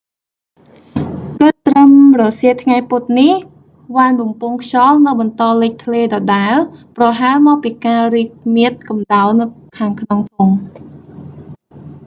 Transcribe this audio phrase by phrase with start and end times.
[1.39, 1.91] គិតត្រឹម
[2.21, 3.33] រសៀលថ្ងៃពុធនេះ
[3.95, 6.55] វ៉ានបំពង់ខ្យល់នៅបន្តលេចធ្លាយដដែល
[6.97, 9.45] ប្រហែលមកពីការរីកមាឌកម្តៅនៅ
[9.77, 10.49] ខាងក្នុងធុង